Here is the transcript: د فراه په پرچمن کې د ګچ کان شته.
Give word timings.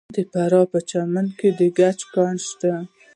د 0.15 0.17
فراه 0.31 0.65
په 0.67 0.69
پرچمن 0.71 1.25
کې 1.39 1.49
د 1.59 1.61
ګچ 1.77 1.99
کان 2.13 2.35
شته. 2.47 2.73